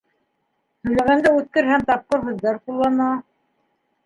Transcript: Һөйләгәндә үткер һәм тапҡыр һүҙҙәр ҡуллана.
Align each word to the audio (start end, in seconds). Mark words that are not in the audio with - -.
Һөйләгәндә 0.87 1.31
үткер 1.41 1.69
һәм 1.73 1.83
тапҡыр 1.91 2.25
һүҙҙәр 2.31 2.59
ҡуллана. 2.65 3.13